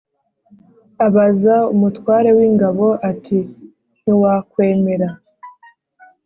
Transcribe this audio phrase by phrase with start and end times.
[1.05, 3.37] Abaza umutware w ingabo ati
[4.01, 5.09] ntiwakwemera